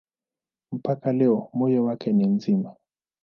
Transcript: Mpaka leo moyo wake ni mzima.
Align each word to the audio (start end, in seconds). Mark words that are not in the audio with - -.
Mpaka 0.71 1.13
leo 1.13 1.49
moyo 1.53 1.83
wake 1.85 2.13
ni 2.13 2.27
mzima. 2.27 2.75